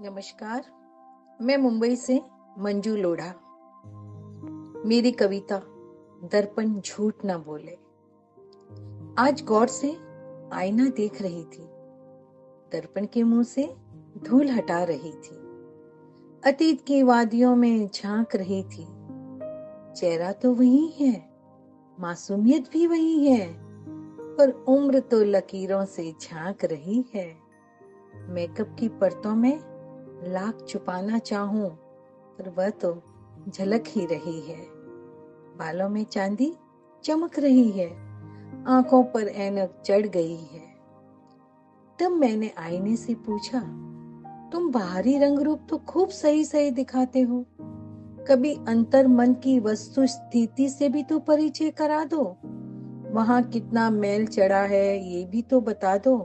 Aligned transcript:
नमस्कार, 0.00 0.64
मैं 1.42 1.56
मुंबई 1.56 1.96
से 1.96 2.22
मंजू 2.58 2.96
लोढ़ा। 2.96 3.34
मेरी 4.86 5.12
कविता, 5.12 5.58
दर्पण 6.32 6.80
झूठ 6.80 7.14
ना 7.24 7.38
बोले। 7.38 7.78
आज 9.22 9.44
गौर 9.44 9.66
से 9.66 9.96
आईना 10.52 10.88
देख 10.88 11.22
रही 11.22 11.44
थी। 11.44 11.62
दर्पण 12.72 13.06
के 13.06 13.22
मुँह 13.22 13.42
से 13.42 13.76
धूल 14.18 14.48
हटा 14.48 14.84
रही 14.84 15.12
थी। 15.12 15.36
अतीत 16.44 16.80
की 16.80 17.02
वादियों 17.02 17.56
में 17.56 17.88
झाँक 17.94 18.36
रही 18.36 18.62
थी। 18.62 18.86
चेहरा 19.94 20.32
तो 20.32 20.54
वही 20.54 20.86
है, 20.86 21.30
मासूमियत 22.00 22.70
भी 22.72 22.86
वही 22.86 23.26
है, 23.26 23.54
पर 24.36 24.50
उम्र 24.50 25.00
तो 25.00 25.24
लकीरों 25.24 25.84
से 25.84 26.14
झाँक 26.22 26.64
रही 26.64 27.04
है। 27.14 27.36
मेकअप 28.16 28.76
की 28.80 28.88
परतों 28.88 29.36
में 29.36 29.77
लाख 30.24 30.64
छुपाना 30.68 31.18
चाहूँ, 31.18 31.68
पर 32.38 32.48
वह 32.48 32.70
तो 32.70 32.92
झलक 33.48 33.84
ही 33.88 34.06
रही 34.06 34.40
है। 34.40 34.60
बालों 35.58 35.88
में 35.88 36.04
चांदी 36.04 36.52
चमक 37.04 37.38
रही 37.38 37.70
है, 37.70 37.88
आँखों 38.66 39.02
पर 39.04 39.28
ऐनक 39.28 39.82
चढ़ 39.86 40.06
गई 40.06 40.34
है। 40.34 40.66
तब 41.98 42.10
मैंने 42.10 42.50
आईने 42.58 42.96
से 42.96 43.14
पूछा, 43.14 43.60
तुम 44.52 44.70
बाहरी 44.72 45.18
रंग 45.18 45.38
रूप 45.38 45.66
तो 45.70 45.78
खूब 45.78 46.08
सही 46.08 46.44
सही 46.44 46.70
दिखाते 46.70 47.20
हो। 47.20 47.44
कभी 48.28 48.54
अंतर 48.68 49.06
मन 49.06 49.32
की 49.34 49.58
वस्तु 49.60 50.06
स्थिति 50.06 50.68
से 50.68 50.88
भी 50.88 51.02
तो 51.02 51.18
परिचय 51.18 51.70
करा 51.70 52.04
दो। 52.04 52.22
वहाँ 53.12 53.42
कितना 53.42 53.88
मैल 53.90 54.26
चढ़ा 54.26 54.62
है, 54.62 55.08
ये 55.08 55.24
भी 55.24 55.42
तो 55.42 55.60
बता 55.60 55.96
दो, 55.98 56.18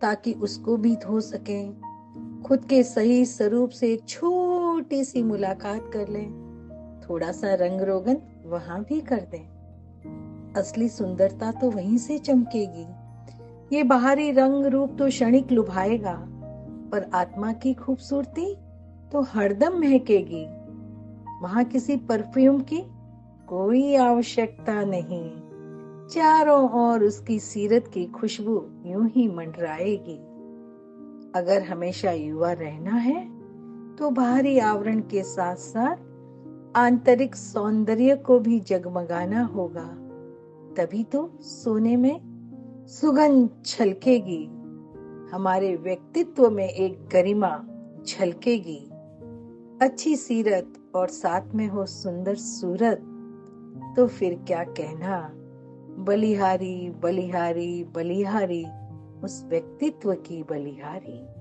ताकि 0.00 0.32
उसको 0.32 0.76
भी 0.76 0.94
धो 0.96 1.20
सके। 1.20 1.89
खुद 2.46 2.64
के 2.64 2.82
सही 2.82 3.24
स्वरूप 3.24 3.70
से 3.70 3.92
एक 3.92 4.04
छोटी 4.08 5.04
सी 5.04 5.22
मुलाकात 5.22 5.90
कर 5.92 6.08
लें। 6.08 6.30
थोड़ा 7.08 7.32
सा 7.32 7.54
रंग 7.54 7.80
रोगन 7.80 8.16
वहाँ 8.46 8.84
भी 8.88 9.00
कर 9.00 9.20
दें। 9.20 10.54
असली 10.56 10.88
सुंदरता 10.88 11.52
तो 11.52 11.70
वहीं 11.70 11.98
से 11.98 12.18
चमकेगी। 12.18 12.86
ये 13.76 13.82
बाहरी 13.82 14.30
रंग 14.30 14.66
रूप 14.66 14.96
तो 14.98 15.08
क्षणिक 15.08 15.52
लुभाएगा, 15.52 16.26
पर 16.92 17.10
आत्मा 17.14 17.52
की 17.52 17.74
खूबसूरती 17.74 18.54
तो 19.12 19.22
हरदम 19.22 19.78
महकेगी। 19.80 20.46
वहाँ 21.42 21.64
किसी 21.64 21.96
परफ्यूम 21.96 22.60
की 22.60 22.82
कोई 23.46 23.96
आवश्यकता 23.96 24.84
नहीं। 24.84 25.30
चारों 26.08 26.70
ओर 26.70 27.04
उसकी 27.04 27.38
सीरत 27.38 27.90
की 27.94 28.04
खुशबू 28.04 28.66
यूँ 28.86 29.08
ही 29.08 29.28
मंडराएगी। 29.28 30.18
अगर 31.34 31.62
हमेशा 31.62 32.10
युवा 32.10 32.52
रहना 32.52 32.90
है 32.90 33.20
तो 33.96 34.10
बाहरी 34.10 34.58
आवरण 34.58 35.00
के 35.00 35.22
साथ 35.22 35.56
साथ 35.56 35.96
आंतरिक 36.76 37.36
सौंदर्य 37.36 38.16
को 38.16 38.38
भी 38.38 38.60
जगमगाना 38.60 39.42
होगा। 39.44 39.88
तभी 40.76 41.04
तो 41.04 41.38
सोने 41.40 41.96
में 41.96 42.20
सुगंध 42.88 43.50
छलकेगी। 43.64 44.44
हमारे 45.32 45.76
व्यक्तित्व 45.76 46.50
में 46.50 46.68
एक 46.68 47.08
गरिमा 47.12 47.62
झलकेगी 48.08 48.90
अच्छी 49.82 50.16
सीरत 50.16 50.72
और 50.94 51.08
साथ 51.08 51.54
में 51.54 51.68
हो 51.68 51.86
सुंदर 51.86 52.34
सूरत 52.34 52.98
तो 53.96 54.06
फिर 54.06 54.34
क्या 54.46 54.64
कहना? 54.64 55.30
बलिहारी 56.04 56.90
बलिहारी 56.90 57.84
बलिहारी। 57.84 58.64
उस 59.24 59.44
व्यक्तित्व 59.44 60.12
की 60.14 60.42
बलिहारी। 60.42 61.39